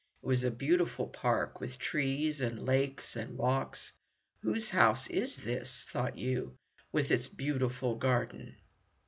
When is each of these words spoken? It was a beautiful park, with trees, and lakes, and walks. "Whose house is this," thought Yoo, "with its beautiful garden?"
It 0.23 0.25
was 0.25 0.43
a 0.43 0.49
beautiful 0.49 1.05
park, 1.07 1.59
with 1.59 1.77
trees, 1.77 2.41
and 2.41 2.65
lakes, 2.65 3.15
and 3.15 3.37
walks. 3.37 3.91
"Whose 4.41 4.71
house 4.71 5.05
is 5.11 5.35
this," 5.35 5.83
thought 5.87 6.17
Yoo, 6.17 6.57
"with 6.91 7.11
its 7.11 7.27
beautiful 7.27 7.93
garden?" 7.93 8.55